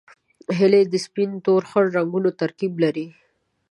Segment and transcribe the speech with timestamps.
[0.57, 3.07] هیلۍ د سپین، تور، خړ رنګونو ترکیب لري